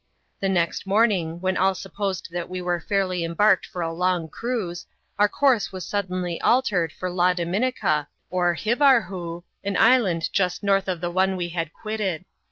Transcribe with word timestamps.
The 0.39 0.49
next 0.49 0.87
morning, 0.87 1.39
when 1.41 1.57
all 1.57 1.75
supposed 1.75 2.29
that 2.31 2.49
we 2.49 2.59
were 2.59 2.79
fairly 2.81 3.23
embarked 3.23 3.67
for 3.67 3.83
a 3.83 3.93
long 3.93 4.29
cruise, 4.29 4.87
our 5.19 5.29
course 5.29 5.71
was 5.71 5.85
suddenly 5.85 6.41
altered 6.41 6.91
fi^ 6.99 7.13
La 7.13 7.33
Dominica, 7.33 8.07
or 8.31 8.55
Hivarhoo, 8.55 9.43
an 9.63 9.77
island 9.77 10.33
just 10.33 10.63
north 10.63 10.87
of 10.87 11.01
the 11.01 11.11
one 11.11 11.35
we 11.37 11.49
had 11.49 11.71
quitted. 11.71 12.25